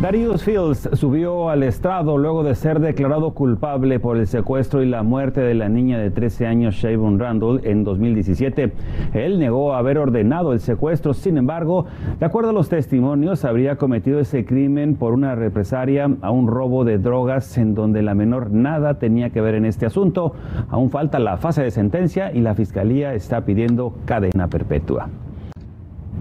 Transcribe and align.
Darius 0.00 0.44
Fields 0.44 0.88
subió 0.92 1.50
al 1.50 1.64
estrado 1.64 2.18
luego 2.18 2.44
de 2.44 2.54
ser 2.54 2.78
declarado 2.78 3.32
culpable 3.32 3.98
por 3.98 4.16
el 4.16 4.28
secuestro 4.28 4.80
y 4.80 4.86
la 4.86 5.02
muerte 5.02 5.40
de 5.40 5.54
la 5.54 5.68
niña 5.68 5.98
de 5.98 6.12
13 6.12 6.46
años 6.46 6.76
Shavon 6.76 7.18
Randall 7.18 7.62
en 7.64 7.82
2017. 7.82 8.72
Él 9.12 9.40
negó 9.40 9.74
haber 9.74 9.98
ordenado 9.98 10.52
el 10.52 10.60
secuestro, 10.60 11.14
sin 11.14 11.36
embargo, 11.36 11.86
de 12.20 12.26
acuerdo 12.26 12.50
a 12.50 12.52
los 12.52 12.68
testimonios, 12.68 13.44
habría 13.44 13.74
cometido 13.74 14.20
ese 14.20 14.44
crimen 14.44 14.94
por 14.94 15.14
una 15.14 15.34
represaria 15.34 16.08
a 16.22 16.30
un 16.30 16.46
robo 16.46 16.84
de 16.84 16.98
drogas 16.98 17.58
en 17.58 17.74
donde 17.74 18.02
la 18.02 18.14
menor 18.14 18.52
nada 18.52 19.00
tenía 19.00 19.30
que 19.30 19.40
ver 19.40 19.56
en 19.56 19.64
este 19.64 19.84
asunto. 19.84 20.32
Aún 20.68 20.90
falta 20.90 21.18
la 21.18 21.38
fase 21.38 21.64
de 21.64 21.72
sentencia 21.72 22.30
y 22.32 22.40
la 22.40 22.54
fiscalía 22.54 23.14
está 23.14 23.44
pidiendo 23.44 23.92
cadena 24.06 24.46
perpetua. 24.46 25.08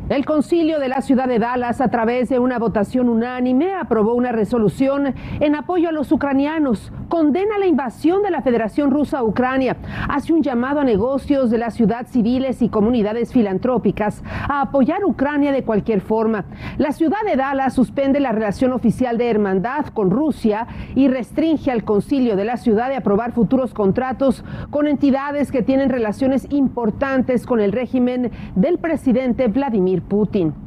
El 0.10 0.24
concilio 0.24 0.80
de 0.80 0.88
la 0.88 1.02
ciudad 1.02 1.28
de 1.28 1.38
Dallas, 1.38 1.82
a 1.82 1.90
través 1.90 2.30
de 2.30 2.40
una 2.40 2.60
votación 2.60 3.10
unánime, 3.10 3.74
aprobó 3.74 4.14
una 4.14 4.32
resolución 4.32 5.14
en 5.42 5.54
apoyo 5.54 5.90
a 5.90 5.92
los 5.92 6.14
ucranianos, 6.14 6.94
condena 7.08 7.58
la 7.58 7.68
invasión 7.68 8.22
de 8.22 8.32
la 8.32 8.42
Federación 8.42 8.92
Rusa 8.92 9.20
a 9.20 9.24
Ucrania, 9.24 9.78
hace 10.10 10.34
un 10.34 10.44
llamado 10.44 10.80
a 10.80 10.84
negocios 10.84 11.50
de 11.50 11.58
la 11.58 11.72
ciudad 11.72 12.08
civiles 12.08 12.62
y 12.62 12.70
comunidades 12.70 13.34
filantrópicas 13.34 14.24
a 14.48 14.62
apoyar 14.62 15.06
Ucrania 15.06 15.52
de 15.52 15.64
cualquier 15.64 16.02
forma. 16.02 16.46
La 16.78 16.92
ciudad 16.92 17.22
de 17.26 17.36
Dallas 17.36 17.74
suspende 17.74 18.20
la 18.20 18.32
relación 18.32 18.74
oficial 18.74 19.18
de 19.18 19.30
hermandad 19.30 19.88
con 19.88 20.12
Rusia 20.12 20.68
y 20.96 21.08
restringe 21.08 21.72
al 21.72 21.84
concilio 21.84 22.36
de 22.36 22.46
la 22.46 22.58
ciudad 22.58 22.90
de 22.90 22.96
aprobar 22.96 23.32
futuros 23.32 23.74
contratos 23.74 24.44
con 24.70 24.88
entidades 24.88 25.52
que 25.52 25.64
tienen 25.64 25.90
relaciones 25.90 26.48
importantes 26.50 27.46
con 27.46 27.60
el 27.60 27.72
régimen 27.72 28.32
del 28.56 28.78
presidente 28.78 29.48
Vladimir 29.48 30.02
Putin. 30.02 30.67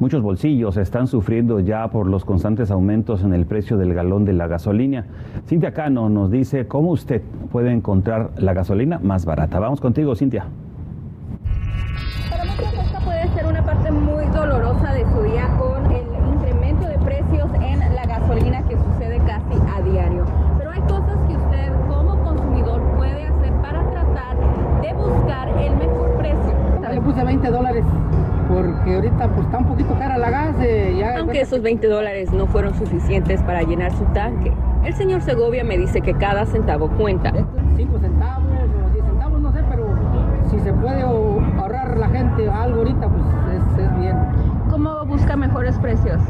Muchos 0.00 0.22
bolsillos 0.22 0.76
están 0.76 1.06
sufriendo 1.06 1.60
ya 1.60 1.88
por 1.88 2.06
los 2.06 2.24
constantes 2.24 2.70
aumentos 2.70 3.22
en 3.22 3.32
el 3.34 3.46
precio 3.46 3.76
del 3.76 3.94
galón 3.94 4.24
de 4.24 4.32
la 4.32 4.46
gasolina. 4.46 5.06
Cintia 5.46 5.72
Cano 5.72 6.08
nos 6.08 6.30
dice 6.30 6.66
cómo 6.66 6.90
usted 6.90 7.22
puede 7.50 7.72
encontrar 7.72 8.30
la 8.36 8.54
gasolina 8.54 8.98
más 8.98 9.24
barata. 9.24 9.58
Vamos 9.58 9.80
contigo, 9.80 10.14
Cintia. 10.14 10.46
Está 29.48 29.58
un 29.58 29.66
poquito 29.66 29.98
cara 29.98 30.18
la 30.18 30.30
gas. 30.30 30.56
Eh, 30.60 30.94
ya 30.98 31.18
Aunque 31.18 31.40
esos 31.40 31.62
20 31.62 31.86
dólares 31.86 32.32
no 32.32 32.46
fueron 32.46 32.74
suficientes 32.74 33.42
para 33.42 33.62
llenar 33.62 33.92
su 33.92 34.04
tanque, 34.12 34.52
el 34.84 34.94
señor 34.94 35.22
Segovia 35.22 35.64
me 35.64 35.78
dice 35.78 36.02
que 36.02 36.14
cada 36.14 36.44
centavo 36.44 36.90
cuenta. 36.90 37.32
5 37.76 37.98
centavos 37.98 38.46
o 38.46 38.92
10 38.92 39.04
centavos, 39.06 39.40
no 39.40 39.52
sé, 39.52 39.60
pero 39.70 39.86
si 40.50 40.58
se 40.60 40.72
puede 40.74 41.00
ahorrar 41.00 41.96
la 41.96 42.08
gente 42.08 42.48
algo 42.48 42.78
ahorita, 42.78 43.08
pues 43.08 43.22
es, 43.56 43.84
es 43.84 43.98
bien. 43.98 44.16
¿Cómo 44.70 45.06
busca 45.06 45.34
mejores 45.34 45.78
precios? 45.78 46.20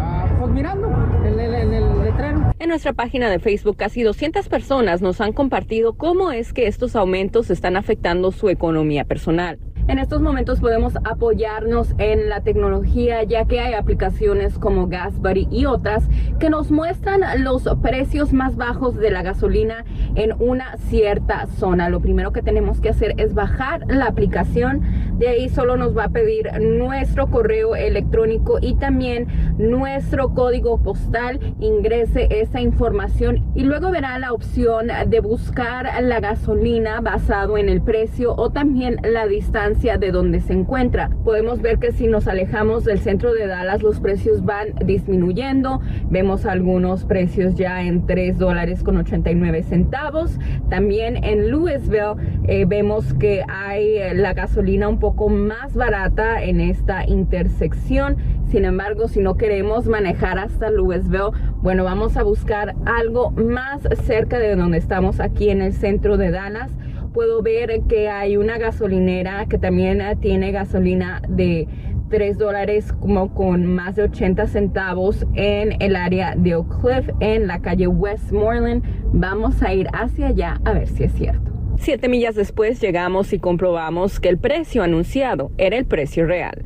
Ah, 0.00 0.26
pues 0.40 0.50
mirando 0.50 0.88
en 1.24 1.38
el, 1.38 1.54
el, 1.54 1.72
el 1.72 2.04
letrero. 2.04 2.40
En 2.58 2.68
nuestra 2.68 2.92
página 2.92 3.30
de 3.30 3.38
Facebook 3.38 3.76
casi 3.76 4.02
200 4.02 4.48
personas 4.48 5.00
nos 5.00 5.20
han 5.20 5.32
compartido 5.32 5.94
cómo 5.94 6.32
es 6.32 6.52
que 6.52 6.66
estos 6.66 6.96
aumentos 6.96 7.50
están 7.50 7.76
afectando 7.76 8.32
su 8.32 8.48
economía 8.48 9.04
personal. 9.04 9.60
En 9.86 9.98
estos 9.98 10.22
momentos 10.22 10.60
podemos 10.60 10.94
apoyarnos 11.04 11.94
en 11.98 12.30
la 12.30 12.40
tecnología 12.40 13.22
ya 13.22 13.44
que 13.44 13.60
hay 13.60 13.74
aplicaciones 13.74 14.58
como 14.58 14.86
GasBuddy 14.86 15.46
y 15.50 15.66
otras 15.66 16.08
que 16.38 16.48
nos 16.48 16.70
muestran 16.70 17.20
los 17.44 17.68
precios 17.82 18.32
más 18.32 18.56
bajos 18.56 18.96
de 18.96 19.10
la 19.10 19.22
gasolina 19.22 19.84
en 20.14 20.32
una 20.38 20.78
cierta 20.78 21.46
zona. 21.58 21.90
Lo 21.90 22.00
primero 22.00 22.32
que 22.32 22.40
tenemos 22.40 22.80
que 22.80 22.88
hacer 22.88 23.12
es 23.18 23.34
bajar 23.34 23.84
la 23.86 24.06
aplicación. 24.06 25.03
De 25.18 25.28
ahí 25.28 25.48
solo 25.48 25.76
nos 25.76 25.96
va 25.96 26.04
a 26.04 26.08
pedir 26.08 26.50
nuestro 26.60 27.28
correo 27.28 27.76
electrónico 27.76 28.58
y 28.60 28.74
también 28.74 29.28
nuestro 29.58 30.34
código 30.34 30.82
postal. 30.82 31.38
Ingrese 31.60 32.26
esa 32.30 32.60
información 32.60 33.44
y 33.54 33.62
luego 33.62 33.90
verá 33.90 34.18
la 34.18 34.32
opción 34.32 34.88
de 35.06 35.20
buscar 35.20 36.02
la 36.02 36.18
gasolina 36.18 37.00
basado 37.00 37.56
en 37.58 37.68
el 37.68 37.80
precio 37.80 38.34
o 38.36 38.50
también 38.50 38.96
la 39.04 39.26
distancia 39.26 39.98
de 39.98 40.10
donde 40.10 40.40
se 40.40 40.52
encuentra. 40.52 41.10
Podemos 41.24 41.62
ver 41.62 41.78
que 41.78 41.92
si 41.92 42.08
nos 42.08 42.26
alejamos 42.26 42.84
del 42.84 42.98
centro 42.98 43.32
de 43.34 43.46
Dallas 43.46 43.82
los 43.82 44.00
precios 44.00 44.44
van 44.44 44.74
disminuyendo. 44.84 45.80
Vemos 46.10 46.44
algunos 46.44 47.04
precios 47.04 47.54
ya 47.54 47.82
en 47.82 48.06
3 48.06 48.38
dólares 48.38 48.82
con 48.82 48.96
89 48.96 49.62
centavos. 49.62 50.38
También 50.68 51.22
en 51.22 51.50
Louisville 51.50 52.16
eh, 52.48 52.64
vemos 52.66 53.14
que 53.14 53.44
hay 53.48 54.14
la 54.14 54.34
gasolina 54.34 54.88
un 54.88 54.98
poco 55.04 55.28
más 55.28 55.74
barata 55.74 56.42
en 56.42 56.62
esta 56.62 57.06
intersección. 57.06 58.16
Sin 58.46 58.64
embargo, 58.64 59.06
si 59.06 59.20
no 59.20 59.36
queremos 59.36 59.86
manejar 59.86 60.38
hasta 60.38 60.70
Louisville, 60.70 61.32
bueno, 61.60 61.84
vamos 61.84 62.16
a 62.16 62.22
buscar 62.22 62.74
algo 62.86 63.30
más 63.32 63.82
cerca 64.06 64.38
de 64.38 64.56
donde 64.56 64.78
estamos 64.78 65.20
aquí 65.20 65.50
en 65.50 65.60
el 65.60 65.74
centro 65.74 66.16
de 66.16 66.30
Dallas 66.30 66.70
puedo 67.12 67.42
ver 67.42 67.82
que 67.86 68.08
hay 68.08 68.38
una 68.38 68.58
gasolinera 68.58 69.46
que 69.46 69.56
también 69.56 70.02
tiene 70.20 70.50
gasolina 70.50 71.22
de 71.28 71.68
3 72.08 72.38
dólares 72.38 72.92
como 72.98 73.32
con 73.34 73.66
más 73.66 73.94
de 73.96 74.04
80 74.04 74.46
centavos 74.48 75.24
en 75.34 75.80
el 75.80 75.94
área 75.94 76.34
de 76.34 76.56
Oak 76.56 76.80
Cliff 76.80 77.08
en 77.20 77.46
la 77.46 77.60
calle 77.60 77.86
Westmoreland. 77.86 78.82
Vamos 79.12 79.62
a 79.62 79.72
ir 79.74 79.86
hacia 79.92 80.28
allá 80.28 80.60
a 80.64 80.72
ver 80.72 80.88
si 80.88 81.04
es 81.04 81.12
cierto. 81.12 81.53
Siete 81.84 82.08
millas 82.08 82.34
después 82.34 82.80
llegamos 82.80 83.34
y 83.34 83.38
comprobamos 83.38 84.18
que 84.18 84.30
el 84.30 84.38
precio 84.38 84.82
anunciado 84.82 85.50
era 85.58 85.76
el 85.76 85.84
precio 85.84 86.24
real. 86.24 86.64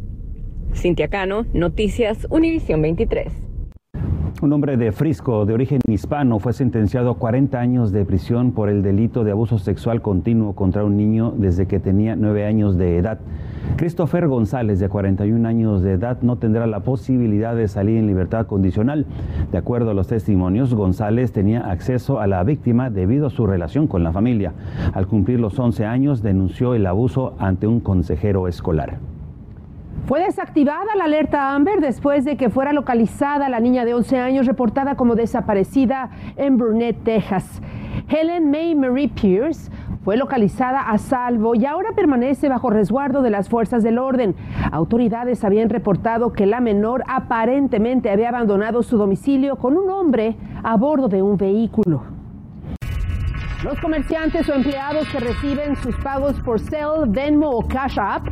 Cintia 0.77 1.09
Cano, 1.09 1.45
Noticias 1.53 2.29
Univisión 2.31 2.83
23. 2.83 3.48
Un 4.41 4.53
hombre 4.53 4.77
de 4.77 4.93
Frisco, 4.93 5.47
de 5.47 5.53
origen 5.53 5.81
hispano, 5.89 6.39
fue 6.39 6.53
sentenciado 6.53 7.11
a 7.11 7.17
40 7.17 7.59
años 7.59 7.91
de 7.91 8.05
prisión 8.05 8.53
por 8.53 8.69
el 8.69 8.85
delito 8.85 9.25
de 9.25 9.33
abuso 9.33 9.59
sexual 9.59 10.01
continuo 10.01 10.55
contra 10.55 10.85
un 10.85 10.97
niño 10.97 11.35
desde 11.37 11.67
que 11.67 11.81
tenía 11.81 12.15
9 12.15 12.47
años 12.47 12.79
de 12.79 12.99
edad. 12.99 13.19
Christopher 13.75 14.29
González, 14.29 14.79
de 14.79 14.89
41 14.89 15.49
años 15.49 15.83
de 15.83 15.95
edad, 15.95 16.19
no 16.23 16.37
tendrá 16.37 16.69
la 16.69 16.85
posibilidad 16.85 17.57
de 17.57 17.67
salir 17.67 17.99
en 17.99 18.07
libertad 18.07 18.47
condicional. 18.47 19.07
De 19.51 19.59
acuerdo 19.59 19.91
a 19.91 19.95
los 19.95 20.07
testimonios, 20.07 20.73
González 20.73 21.33
tenía 21.33 21.69
acceso 21.69 22.21
a 22.21 22.29
la 22.29 22.45
víctima 22.45 22.91
debido 22.91 23.27
a 23.27 23.31
su 23.31 23.45
relación 23.45 23.89
con 23.89 24.05
la 24.05 24.13
familia. 24.13 24.53
Al 24.95 25.09
cumplir 25.09 25.41
los 25.41 25.59
11 25.59 25.85
años, 25.85 26.23
denunció 26.23 26.75
el 26.75 26.87
abuso 26.87 27.35
ante 27.41 27.67
un 27.67 27.81
consejero 27.81 28.47
escolar. 28.47 28.99
Fue 30.09 30.25
desactivada 30.25 30.97
la 30.97 31.05
alerta 31.05 31.55
Amber 31.55 31.83
después 31.83 32.25
de 32.25 32.39
que 32.39 32.49
fuera 32.49 32.73
localizada 32.73 33.51
la 33.51 33.61
niña 33.61 33.85
de 33.85 33.93
11 33.93 34.19
años 34.19 34.47
reportada 34.47 34.95
como 34.95 35.17
desaparecida 35.17 36.09
en 36.39 36.57
Burnett, 36.57 37.05
Texas. 37.05 37.61
Helen 38.09 38.51
May 38.51 38.75
Marie 38.75 39.11
Pierce 39.11 39.71
fue 40.05 40.17
localizada 40.17 40.81
a 40.81 40.97
salvo 40.97 41.55
y 41.55 41.67
ahora 41.67 41.91
permanece 41.95 42.49
bajo 42.49 42.71
resguardo 42.71 43.21
de 43.21 43.29
las 43.29 43.51
fuerzas 43.51 43.83
del 43.83 43.99
orden. 43.99 44.35
Autoridades 44.73 45.45
habían 45.45 45.69
reportado 45.69 46.33
que 46.33 46.47
la 46.47 46.61
menor 46.61 47.05
aparentemente 47.07 48.11
había 48.11 48.31
abandonado 48.31 48.83
su 48.83 48.97
domicilio 48.97 49.57
con 49.57 49.77
un 49.77 49.91
hombre 49.91 50.37
a 50.63 50.75
bordo 50.79 51.09
de 51.09 51.21
un 51.21 51.37
vehículo. 51.37 52.03
Los 53.63 53.79
comerciantes 53.81 54.49
o 54.49 54.55
empleados 54.55 55.07
que 55.11 55.21
reciben 55.21 55.77
sus 55.77 55.95
pagos 55.97 56.41
por 56.41 56.61
Cell, 56.61 57.09
Venmo 57.09 57.51
o 57.51 57.69
Cash 57.69 57.99
App 58.01 58.27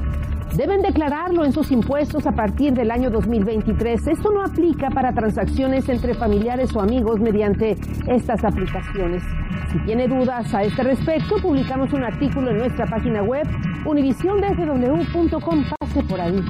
deben 0.57 0.81
declararlo 0.81 1.45
en 1.45 1.53
sus 1.53 1.71
impuestos 1.71 2.27
a 2.27 2.33
partir 2.33 2.73
del 2.73 2.91
año 2.91 3.11
2023. 3.11 4.07
Esto 4.07 4.33
no 4.33 4.43
aplica 4.43 4.89
para 4.91 5.13
transacciones 5.13 5.89
entre 5.89 6.15
familiares 6.15 6.75
o 6.75 6.81
amigos 6.81 7.21
mediante 7.21 7.77
estas 8.07 8.43
aplicaciones. 8.43 9.23
Si 9.71 9.79
tiene 9.81 10.09
dudas 10.09 10.53
a 10.55 10.63
este 10.63 10.83
respecto, 10.83 11.37
publicamos 11.43 11.93
un 11.93 12.05
artículo 12.05 12.51
en 12.51 12.59
nuestra 12.59 12.87
página 12.87 13.23
web 13.23 13.47
univisiondfw.com. 13.85 15.65
Pase 15.79 16.03
por 16.05 16.21
ahí. 16.21 16.43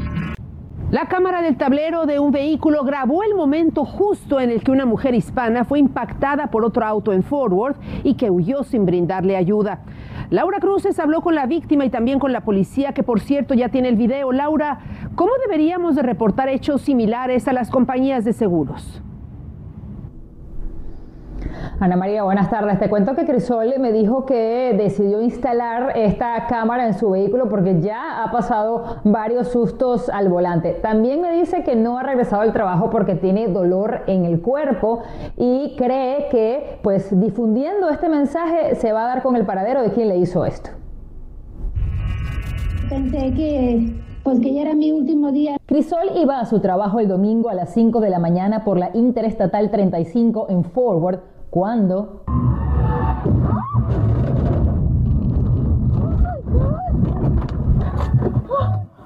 La 0.90 1.06
cámara 1.08 1.42
del 1.42 1.56
tablero 1.56 2.06
de 2.06 2.20
un 2.20 2.30
vehículo 2.30 2.84
grabó 2.84 3.24
el 3.24 3.34
momento 3.34 3.84
justo 3.84 4.38
en 4.38 4.50
el 4.50 4.62
que 4.62 4.70
una 4.70 4.86
mujer 4.86 5.16
hispana 5.16 5.64
fue 5.64 5.80
impactada 5.80 6.46
por 6.46 6.64
otro 6.64 6.86
auto 6.86 7.12
en 7.12 7.24
Forward 7.24 7.74
y 8.04 8.14
que 8.14 8.30
huyó 8.30 8.62
sin 8.62 8.86
brindarle 8.86 9.36
ayuda. 9.36 9.80
Laura 10.31 10.58
Cruces 10.58 10.99
habló 10.99 11.20
con 11.20 11.34
la 11.34 11.46
víctima 11.46 11.84
y 11.84 11.90
también 11.90 12.19
con 12.19 12.32
la 12.32 12.40
policía, 12.40 12.93
que 12.93 13.02
por 13.02 13.20
cierto 13.20 13.55
ya 13.55 13.69
tiene 13.69 13.88
el 13.88 13.96
video. 13.96 14.32
Laura, 14.32 14.78
¿cómo 15.14 15.31
deberíamos 15.46 15.94
de 15.94 16.02
reportar 16.02 16.49
hechos 16.49 16.82
similares 16.82 17.46
a 17.46 17.52
las 17.52 17.70
compañías 17.70 18.25
de 18.25 18.32
seguros? 18.32 19.02
Ana 21.78 21.94
María, 21.94 22.23
buenas 22.23 22.49
tardes. 22.49 22.78
Te 22.78 22.88
cuento 22.88 23.14
que 23.14 23.26
Crisol 23.26 23.78
me 23.78 23.93
dijo 23.93 24.25
que 24.25 24.75
decidió 24.78 25.20
instalar 25.20 25.93
esta 25.94 26.46
cámara 26.46 26.87
en 26.87 26.94
su 26.94 27.11
vehículo 27.11 27.50
porque 27.50 27.82
ya 27.82 28.25
ha 28.25 28.31
pasado 28.32 29.00
varios 29.05 29.49
sustos 29.49 30.08
al 30.08 30.31
volante. 30.31 30.73
También 30.73 31.20
me 31.20 31.31
dice 31.32 31.64
que 31.64 31.76
no 31.76 31.99
ha 31.99 32.02
regresado 32.02 32.40
al 32.40 32.55
trabajo 32.55 32.88
porque 32.88 33.14
tiene 33.14 33.49
dolor 33.49 34.05
en 34.06 34.25
el 34.25 34.40
cuerpo 34.40 35.02
y 35.37 35.76
cree 35.76 36.28
que 36.31 36.78
pues 36.82 37.08
difundiendo 37.20 37.90
este 37.90 38.08
mensaje 38.08 38.75
se 38.76 38.93
va 38.94 39.05
a 39.05 39.08
dar 39.08 39.23
con 39.23 39.37
el 39.37 39.44
paradero 39.44 39.82
de 39.82 39.90
quien 39.90 40.08
le 40.08 40.17
hizo 40.17 40.46
esto. 40.46 40.70
Pensé 42.88 43.34
que 43.34 44.02
pues 44.23 44.40
que 44.40 44.55
ya 44.55 44.62
era 44.62 44.75
mi 44.75 44.93
último 44.93 45.31
día. 45.31 45.58
Crisol 45.67 46.17
iba 46.17 46.40
a 46.40 46.46
su 46.46 46.61
trabajo 46.61 47.00
el 47.00 47.08
domingo 47.08 47.50
a 47.50 47.55
las 47.55 47.75
5 47.75 48.00
de 48.00 48.08
la 48.08 48.19
mañana 48.19 48.64
por 48.64 48.78
la 48.78 48.90
Interestatal 48.94 49.70
35 49.70 50.46
en 50.49 50.64
Forward 50.64 51.35
cuando 51.56 52.20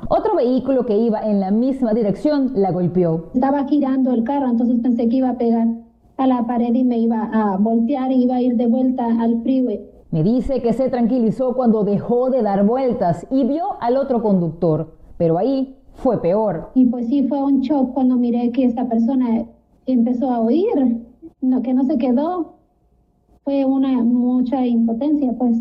otro 0.08 0.35
vehículo 0.35 0.85
que 0.85 0.99
iba 0.99 1.20
en 1.20 1.38
la 1.38 1.52
misma 1.52 1.94
dirección 1.94 2.50
la 2.56 2.73
golpeó. 2.73 3.26
Estaba 3.35 3.69
girando 3.69 4.11
el 4.11 4.25
carro, 4.25 4.49
entonces 4.49 4.81
pensé 4.82 5.08
que 5.08 5.19
iba 5.19 5.29
a 5.29 5.38
pegar 5.38 5.69
a 6.17 6.26
la 6.26 6.44
pared 6.44 6.75
y 6.75 6.82
me 6.82 6.99
iba 6.99 7.31
a 7.32 7.56
voltear 7.56 8.11
y 8.11 8.25
iba 8.25 8.35
a 8.35 8.43
ir 8.43 8.56
de 8.56 8.67
vuelta 8.67 9.06
al 9.20 9.41
freeway. 9.44 9.88
Me 10.11 10.25
dice 10.25 10.61
que 10.61 10.73
se 10.73 10.88
tranquilizó 10.88 11.55
cuando 11.55 11.85
dejó 11.85 12.31
de 12.31 12.43
dar 12.43 12.67
vueltas 12.67 13.29
y 13.31 13.44
vio 13.44 13.81
al 13.81 13.97
otro 13.97 14.25
conductor, 14.25 14.97
pero 15.19 15.38
ahí 15.38 15.76
fue 15.93 16.20
peor. 16.20 16.70
Y 16.75 16.87
pues 16.87 17.06
sí, 17.06 17.29
fue 17.29 17.41
un 17.44 17.61
shock 17.61 17.93
cuando 17.94 18.17
miré 18.17 18.50
que 18.50 18.64
esta 18.64 18.88
persona 18.88 19.47
empezó 19.87 20.32
a 20.32 20.41
oír 20.41 21.10
no, 21.41 21.63
que 21.63 21.75
no 21.75 21.85
se 21.85 21.99
quedó, 21.99 22.59
fue 23.45 23.65
una 23.65 23.89
mucha 24.03 24.67
impotencia, 24.67 25.33
pues. 25.39 25.59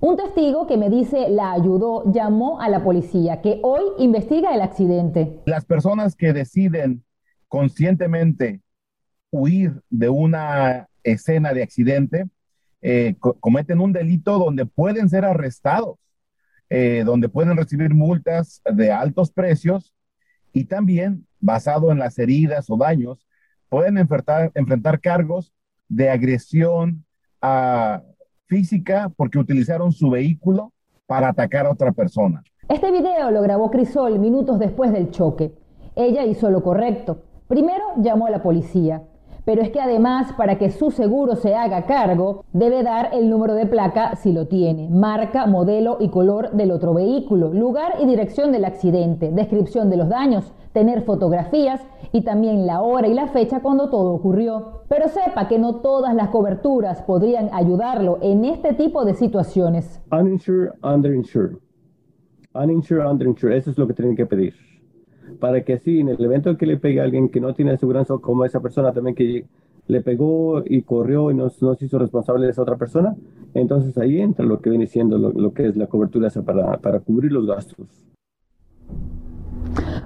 Un 0.00 0.16
testigo 0.16 0.66
que 0.66 0.76
me 0.76 0.90
dice 0.90 1.28
la 1.28 1.52
ayudó 1.52 2.10
llamó 2.12 2.60
a 2.60 2.68
la 2.68 2.82
policía, 2.82 3.40
que 3.40 3.60
hoy 3.62 3.82
investiga 3.98 4.52
el 4.52 4.60
accidente. 4.60 5.40
Las 5.46 5.64
personas 5.64 6.16
que 6.16 6.32
deciden 6.32 7.04
conscientemente 7.46 8.60
huir 9.30 9.80
de 9.90 10.08
una 10.08 10.88
escena 11.04 11.52
de 11.52 11.62
accidente 11.62 12.26
eh, 12.80 13.14
cometen 13.18 13.80
un 13.80 13.92
delito 13.92 14.38
donde 14.38 14.66
pueden 14.66 15.08
ser 15.08 15.24
arrestados, 15.24 15.98
eh, 16.68 17.04
donde 17.06 17.28
pueden 17.28 17.56
recibir 17.56 17.94
multas 17.94 18.60
de 18.64 18.90
altos 18.90 19.30
precios 19.30 19.92
y 20.52 20.64
también, 20.64 21.26
basado 21.38 21.92
en 21.92 21.98
las 21.98 22.18
heridas 22.18 22.68
o 22.70 22.76
daños, 22.76 23.24
pueden 23.72 23.96
enfrentar, 23.96 24.52
enfrentar 24.54 25.00
cargos 25.00 25.54
de 25.88 26.10
agresión 26.10 27.06
a, 27.40 28.02
física 28.44 29.10
porque 29.16 29.38
utilizaron 29.38 29.92
su 29.92 30.10
vehículo 30.10 30.74
para 31.06 31.30
atacar 31.30 31.64
a 31.64 31.70
otra 31.70 31.90
persona. 31.90 32.42
Este 32.68 32.90
video 32.90 33.30
lo 33.30 33.40
grabó 33.40 33.70
Crisol 33.70 34.18
minutos 34.18 34.58
después 34.58 34.92
del 34.92 35.10
choque. 35.10 35.54
Ella 35.96 36.26
hizo 36.26 36.50
lo 36.50 36.62
correcto. 36.62 37.22
Primero 37.48 37.82
llamó 37.96 38.26
a 38.26 38.30
la 38.30 38.42
policía. 38.42 39.04
Pero 39.44 39.62
es 39.62 39.70
que 39.70 39.80
además, 39.80 40.32
para 40.34 40.56
que 40.56 40.70
su 40.70 40.90
seguro 40.90 41.34
se 41.34 41.54
haga 41.54 41.86
cargo, 41.86 42.44
debe 42.52 42.82
dar 42.82 43.10
el 43.12 43.28
número 43.28 43.54
de 43.54 43.66
placa 43.66 44.14
si 44.14 44.32
lo 44.32 44.46
tiene, 44.46 44.88
marca, 44.88 45.46
modelo 45.46 45.96
y 45.98 46.10
color 46.10 46.52
del 46.52 46.70
otro 46.70 46.94
vehículo, 46.94 47.52
lugar 47.52 47.94
y 48.00 48.06
dirección 48.06 48.52
del 48.52 48.64
accidente, 48.64 49.32
descripción 49.32 49.90
de 49.90 49.96
los 49.96 50.08
daños, 50.08 50.52
tener 50.72 51.02
fotografías 51.02 51.80
y 52.12 52.22
también 52.22 52.66
la 52.66 52.82
hora 52.82 53.08
y 53.08 53.14
la 53.14 53.28
fecha 53.28 53.60
cuando 53.60 53.90
todo 53.90 54.12
ocurrió. 54.14 54.82
Pero 54.88 55.08
sepa 55.08 55.48
que 55.48 55.58
no 55.58 55.76
todas 55.76 56.14
las 56.14 56.28
coberturas 56.28 57.02
podrían 57.02 57.50
ayudarlo 57.52 58.18
en 58.22 58.44
este 58.44 58.74
tipo 58.74 59.04
de 59.04 59.14
situaciones. 59.14 60.00
Uninsured, 60.12 60.70
underinsured. 60.82 61.56
Uninsured, 62.54 63.06
underinsured. 63.06 63.56
Eso 63.56 63.70
es 63.70 63.78
lo 63.78 63.88
que 63.88 63.94
tienen 63.94 64.14
que 64.14 64.26
pedir. 64.26 64.54
Para 65.42 65.64
que 65.64 65.72
así, 65.72 65.98
en 65.98 66.08
el 66.08 66.22
evento 66.22 66.56
que 66.56 66.66
le 66.66 66.76
pegue 66.76 67.00
a 67.00 67.02
alguien 67.02 67.28
que 67.28 67.40
no 67.40 67.52
tiene 67.52 67.72
aseguranza, 67.72 68.14
como 68.18 68.44
esa 68.44 68.60
persona 68.60 68.92
también 68.92 69.16
que 69.16 69.44
le 69.88 70.00
pegó 70.00 70.62
y 70.64 70.82
corrió 70.82 71.32
y 71.32 71.34
no, 71.34 71.50
se 71.50 71.84
hizo 71.84 71.98
responsable 71.98 72.46
de 72.46 72.52
esa 72.52 72.62
otra 72.62 72.76
persona, 72.76 73.16
entonces 73.52 73.98
ahí 73.98 74.20
entra 74.20 74.44
lo 74.44 74.60
que 74.60 74.70
viene 74.70 74.86
siendo 74.86 75.18
lo, 75.18 75.52
que 75.52 75.66
es 75.66 75.76
la 75.76 75.88
cobertura 75.88 76.30
para, 76.46 76.78
para 76.78 77.00
cubrir 77.00 77.32
los 77.32 77.44
gastos. 77.44 77.88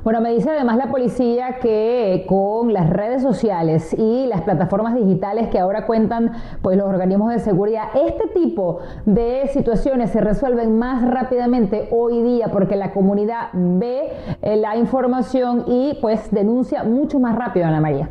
Bueno, 0.06 0.20
me 0.20 0.32
dice 0.32 0.50
además 0.50 0.76
la 0.76 0.88
policía 0.88 1.58
que 1.60 2.26
con 2.28 2.72
las 2.72 2.88
redes 2.88 3.22
sociales 3.22 3.92
y 3.92 4.26
las 4.28 4.42
plataformas 4.42 4.94
digitales 4.94 5.48
que 5.48 5.58
ahora 5.58 5.84
cuentan 5.84 6.30
pues 6.62 6.78
los 6.78 6.86
organismos 6.86 7.32
de 7.32 7.40
seguridad, 7.40 7.88
este 7.92 8.28
tipo 8.28 8.78
de 9.04 9.50
situaciones 9.52 10.10
se 10.12 10.20
resuelven 10.20 10.78
más 10.78 11.02
rápidamente 11.02 11.88
hoy 11.90 12.22
día 12.22 12.52
porque 12.52 12.76
la 12.76 12.92
comunidad 12.92 13.48
ve 13.52 14.12
eh, 14.42 14.54
la 14.54 14.76
información 14.76 15.64
y 15.66 15.98
pues 16.00 16.30
denuncia 16.30 16.84
mucho 16.84 17.18
más 17.18 17.34
rápido, 17.34 17.66
Ana 17.66 17.80
María. 17.80 18.08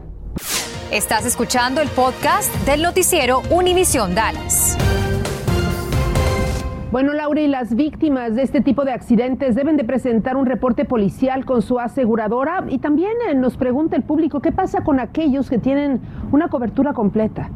Estás 0.92 1.26
escuchando 1.26 1.80
el 1.80 1.88
podcast 1.88 2.54
del 2.66 2.82
noticiero 2.82 3.42
Univisión 3.52 4.14
Dallas. 4.16 4.78
Bueno, 6.96 7.12
Laura, 7.12 7.42
y 7.42 7.50
las 7.50 7.76
víctimas 7.76 8.36
de 8.36 8.44
este 8.44 8.62
tipo 8.62 8.86
de 8.86 8.94
accidentes 8.94 9.54
deben 9.54 9.76
de 9.76 9.84
presentar 9.84 10.38
un 10.38 10.46
reporte 10.46 10.86
policial 10.86 11.44
con 11.44 11.62
su 11.62 11.78
aseguradora 11.78 12.64
y 12.70 12.78
también 12.78 13.12
eh, 13.30 13.36
nos 13.36 13.58
pregunta 13.58 13.98
el 13.98 14.04
público 14.04 14.40
qué 14.40 14.54
pasa 14.54 14.86
con 14.86 15.02
aquellos 15.02 15.50
que 15.50 15.58
tienen 15.58 16.00
una 16.32 16.48
cobertura 16.48 16.94
completa. 16.94 17.50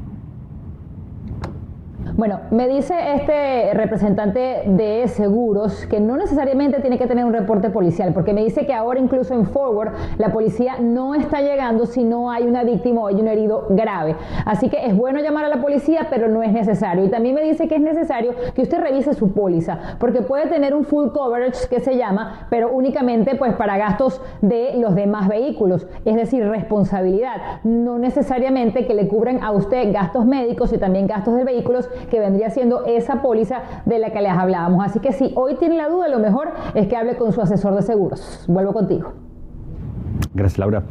Bueno, 2.19 2.41
me 2.51 2.67
dice 2.67 2.93
este 3.15 3.73
representante 3.73 4.63
de 4.65 5.07
seguros 5.07 5.85
que 5.85 6.01
no 6.01 6.17
necesariamente 6.17 6.81
tiene 6.81 6.97
que 6.97 7.07
tener 7.07 7.23
un 7.23 7.31
reporte 7.31 7.69
policial, 7.69 8.13
porque 8.13 8.33
me 8.33 8.43
dice 8.43 8.65
que 8.65 8.73
ahora 8.73 8.99
incluso 8.99 9.33
en 9.33 9.45
Forward 9.45 9.93
la 10.17 10.33
policía 10.33 10.79
no 10.81 11.15
está 11.15 11.39
llegando 11.39 11.85
si 11.85 12.03
no 12.03 12.29
hay 12.29 12.43
una 12.43 12.65
víctima 12.65 12.99
o 12.99 13.07
hay 13.07 13.15
un 13.15 13.29
herido 13.29 13.67
grave. 13.69 14.17
Así 14.45 14.67
que 14.67 14.85
es 14.85 14.97
bueno 14.97 15.21
llamar 15.21 15.45
a 15.45 15.47
la 15.47 15.61
policía, 15.61 16.07
pero 16.09 16.27
no 16.27 16.43
es 16.43 16.51
necesario. 16.51 17.05
Y 17.05 17.07
también 17.07 17.35
me 17.35 17.41
dice 17.41 17.69
que 17.69 17.75
es 17.75 17.81
necesario 17.81 18.33
que 18.53 18.63
usted 18.63 18.81
revise 18.81 19.13
su 19.13 19.31
póliza, 19.31 19.79
porque 19.97 20.21
puede 20.21 20.47
tener 20.47 20.75
un 20.75 20.83
full 20.83 21.11
coverage 21.13 21.69
que 21.69 21.79
se 21.79 21.95
llama, 21.95 22.47
pero 22.49 22.69
únicamente 22.69 23.35
pues 23.35 23.53
para 23.53 23.77
gastos 23.77 24.21
de 24.41 24.73
los 24.75 24.93
demás 24.93 25.29
vehículos, 25.29 25.87
es 26.03 26.17
decir, 26.17 26.45
responsabilidad, 26.45 27.61
no 27.63 27.97
necesariamente 27.97 28.85
que 28.85 28.93
le 28.93 29.07
cubran 29.07 29.41
a 29.41 29.53
usted 29.53 29.93
gastos 29.93 30.25
médicos 30.25 30.73
y 30.73 30.77
también 30.77 31.07
gastos 31.07 31.37
de 31.37 31.45
vehículos 31.45 31.89
que 32.09 32.19
vendría 32.19 32.49
siendo 32.49 32.85
esa 32.85 33.21
póliza 33.21 33.61
de 33.85 33.99
la 33.99 34.11
que 34.11 34.21
les 34.21 34.31
hablábamos. 34.31 34.85
Así 34.85 34.99
que 34.99 35.13
si 35.13 35.31
hoy 35.35 35.55
tiene 35.55 35.77
la 35.77 35.89
duda, 35.89 36.07
lo 36.07 36.19
mejor 36.19 36.49
es 36.73 36.87
que 36.87 36.95
hable 36.95 37.15
con 37.15 37.31
su 37.31 37.41
asesor 37.41 37.75
de 37.75 37.81
seguros. 37.81 38.45
Vuelvo 38.47 38.73
contigo. 38.73 39.13
Gracias, 40.33 40.59
Laura. 40.59 40.83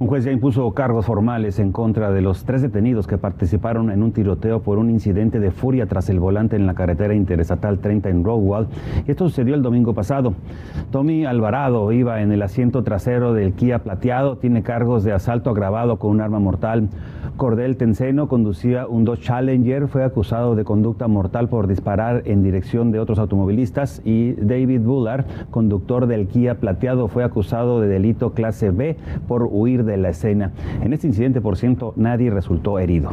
Un 0.00 0.06
juez 0.06 0.22
ya 0.22 0.30
impuso 0.30 0.70
cargos 0.74 1.06
formales 1.06 1.58
en 1.58 1.72
contra 1.72 2.12
de 2.12 2.20
los 2.20 2.44
tres 2.44 2.62
detenidos 2.62 3.08
que 3.08 3.18
participaron 3.18 3.90
en 3.90 4.04
un 4.04 4.12
tiroteo 4.12 4.62
por 4.62 4.78
un 4.78 4.90
incidente 4.90 5.40
de 5.40 5.50
furia 5.50 5.86
tras 5.86 6.08
el 6.08 6.20
volante 6.20 6.54
en 6.54 6.66
la 6.66 6.74
carretera 6.74 7.14
interestatal 7.14 7.80
30 7.80 8.08
en 8.08 8.22
Rowell. 8.22 8.68
Esto 9.08 9.28
sucedió 9.28 9.56
el 9.56 9.62
domingo 9.62 9.94
pasado. 9.94 10.34
Tommy 10.92 11.24
Alvarado 11.24 11.90
iba 11.90 12.22
en 12.22 12.30
el 12.30 12.42
asiento 12.42 12.84
trasero 12.84 13.34
del 13.34 13.54
Kia 13.54 13.80
plateado, 13.80 14.36
tiene 14.36 14.62
cargos 14.62 15.02
de 15.02 15.12
asalto 15.12 15.50
agravado 15.50 15.96
con 15.96 16.12
un 16.12 16.20
arma 16.20 16.38
mortal. 16.38 16.90
Cordel 17.36 17.76
Tenceno 17.76 18.26
conducía 18.26 18.88
un 18.88 19.04
Dodge 19.04 19.22
Challenger, 19.22 19.86
fue 19.86 20.02
acusado 20.02 20.56
de 20.56 20.64
conducta 20.64 21.06
mortal 21.06 21.48
por 21.48 21.68
disparar 21.68 22.22
en 22.24 22.42
dirección 22.42 22.90
de 22.90 22.98
otros 22.98 23.18
automovilistas 23.20 24.02
y 24.04 24.32
David 24.32 24.80
Bullard, 24.80 25.24
conductor 25.50 26.06
del 26.06 26.26
Kia 26.26 26.56
plateado, 26.56 27.06
fue 27.06 27.22
acusado 27.22 27.80
de 27.80 27.86
delito 27.86 28.32
clase 28.32 28.70
B 28.70 28.96
por 29.28 29.48
huir 29.50 29.84
de 29.84 29.87
la 29.96 30.10
escena. 30.10 30.52
En 30.82 30.92
este 30.92 31.06
incidente, 31.06 31.40
por 31.40 31.56
ciento, 31.56 31.92
nadie 31.96 32.30
resultó 32.30 32.78
herido. 32.78 33.12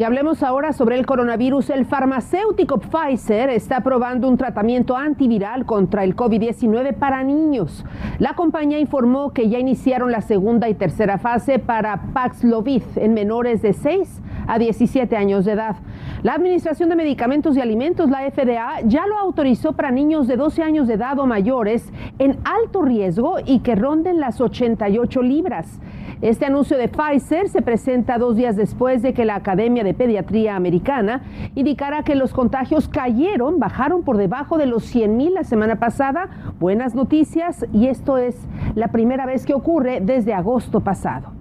Y 0.00 0.02
hablemos 0.02 0.42
ahora 0.42 0.72
sobre 0.72 0.98
el 0.98 1.04
coronavirus. 1.04 1.68
El 1.68 1.84
farmacéutico 1.84 2.78
Pfizer 2.78 3.50
está 3.50 3.82
probando 3.82 4.28
un 4.28 4.38
tratamiento 4.38 4.96
antiviral 4.96 5.66
contra 5.66 6.04
el 6.04 6.16
COVID-19 6.16 6.94
para 6.94 7.22
niños. 7.22 7.84
La 8.18 8.32
compañía 8.32 8.78
informó 8.78 9.34
que 9.34 9.50
ya 9.50 9.58
iniciaron 9.58 10.10
la 10.10 10.22
segunda 10.22 10.70
y 10.70 10.74
tercera 10.74 11.18
fase 11.18 11.58
para 11.58 12.00
Paxlovid 12.14 12.82
en 12.96 13.12
menores 13.12 13.60
de 13.60 13.74
6 13.74 14.22
a 14.46 14.58
17 14.58 15.18
años 15.18 15.44
de 15.44 15.52
edad. 15.52 15.76
La 16.22 16.32
Administración 16.32 16.88
de 16.88 16.96
Medicamentos 16.96 17.54
y 17.58 17.60
Alimentos, 17.60 18.08
la 18.08 18.22
FDA, 18.30 18.80
ya 18.86 19.06
lo 19.06 19.18
autorizó 19.18 19.74
para 19.74 19.90
niños 19.90 20.26
de 20.26 20.36
12 20.36 20.62
años 20.62 20.88
de 20.88 20.94
edad 20.94 21.18
o 21.18 21.26
mayores 21.26 21.92
en 22.18 22.38
alto 22.44 22.80
riesgo 22.80 23.36
y 23.44 23.58
que 23.58 23.74
ronden 23.74 24.18
las 24.18 24.40
88 24.40 25.20
libras. 25.20 25.78
Este 26.22 26.44
anuncio 26.44 26.76
de 26.76 26.88
Pfizer 26.88 27.48
se 27.48 27.62
presenta 27.62 28.18
dos 28.18 28.36
días 28.36 28.54
después 28.54 29.00
de 29.00 29.14
que 29.14 29.24
la 29.24 29.36
Academia 29.36 29.84
de 29.84 29.94
Pediatría 29.94 30.54
Americana 30.54 31.22
indicara 31.54 32.02
que 32.02 32.14
los 32.14 32.34
contagios 32.34 32.88
cayeron, 32.88 33.58
bajaron 33.58 34.02
por 34.02 34.18
debajo 34.18 34.58
de 34.58 34.66
los 34.66 34.84
100 34.84 35.16
mil 35.16 35.32
la 35.32 35.44
semana 35.44 35.76
pasada. 35.76 36.28
Buenas 36.58 36.94
noticias 36.94 37.64
y 37.72 37.86
esto 37.86 38.18
es 38.18 38.36
la 38.74 38.88
primera 38.88 39.24
vez 39.24 39.46
que 39.46 39.54
ocurre 39.54 40.02
desde 40.02 40.34
agosto 40.34 40.80
pasado. 40.80 41.39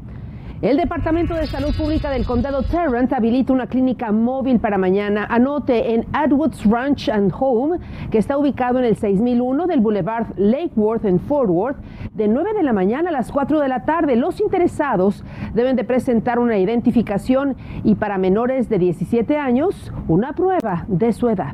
El 0.61 0.75
Departamento 0.75 1.35
de 1.35 1.47
Salud 1.47 1.73
Pública 1.73 2.09
del 2.09 2.25
Condado 2.25 2.63
Tarrant 2.63 3.13
habilita 3.13 3.53
una 3.53 3.67
clínica 3.67 4.11
móvil 4.11 4.59
para 4.59 4.77
mañana. 4.77 5.25
Anote 5.29 5.93
en 5.93 6.05
Atwoods 6.11 6.65
Ranch 6.65 7.07
and 7.07 7.31
Home, 7.39 7.79
que 8.11 8.17
está 8.17 8.37
ubicado 8.37 8.77
en 8.77 8.83
el 8.83 8.97
6001 8.97 9.67
del 9.67 9.79
Boulevard 9.79 10.27
Lake 10.35 10.71
Worth 10.75 11.05
en 11.05 11.21
Fort 11.21 11.49
Worth, 11.49 11.77
de 12.13 12.27
9 12.27 12.53
de 12.55 12.63
la 12.63 12.73
mañana 12.73 13.07
a 13.07 13.13
las 13.13 13.31
4 13.31 13.61
de 13.61 13.69
la 13.69 13.85
tarde. 13.85 14.17
Los 14.17 14.41
interesados 14.41 15.23
deben 15.53 15.77
de 15.77 15.85
presentar 15.85 16.39
una 16.39 16.57
identificación 16.57 17.55
y 17.85 17.95
para 17.95 18.17
menores 18.17 18.67
de 18.67 18.79
17 18.79 19.37
años, 19.37 19.93
una 20.09 20.33
prueba 20.33 20.83
de 20.89 21.13
su 21.13 21.29
edad. 21.29 21.53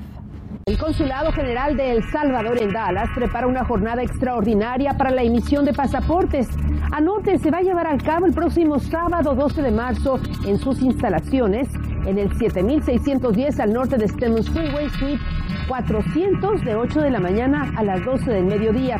El 0.68 0.80
Consulado 0.80 1.32
General 1.32 1.78
de 1.78 1.92
El 1.92 2.04
Salvador 2.10 2.60
en 2.60 2.74
Dallas 2.74 3.12
prepara 3.14 3.46
una 3.46 3.64
jornada 3.64 4.02
extraordinaria 4.02 4.98
para 4.98 5.12
la 5.12 5.22
emisión 5.22 5.64
de 5.64 5.74
pasaportes. 5.74 6.48
Anote, 6.92 7.38
se 7.38 7.52
va 7.52 7.60
a 7.60 7.62
llevar 7.62 7.86
a 7.86 7.96
cabo 8.00 8.26
el 8.26 8.34
próximo 8.34 8.80
sábado 8.80 9.36
12 9.36 9.62
de 9.62 9.70
marzo 9.70 10.20
en 10.44 10.58
sus 10.58 10.82
instalaciones 10.82 11.70
en 12.08 12.18
el 12.18 12.36
7610 12.36 13.60
al 13.60 13.74
norte 13.74 13.98
de 13.98 14.08
Stemmons 14.08 14.50
Freeway 14.50 14.90
Suite 14.90 15.22
400 15.68 16.66
de 16.66 16.76
8 16.76 17.00
de 17.00 17.12
la 17.12 17.20
mañana 17.20 17.72
a 17.78 17.84
las 17.84 18.04
12 18.04 18.32
del 18.32 18.46
mediodía. 18.46 18.98